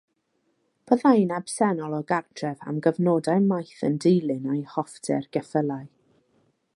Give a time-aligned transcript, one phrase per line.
[0.91, 5.89] Byddai'n absennol o gartref am gyfnodau maith yn dilyn ei hoffter o geffylau.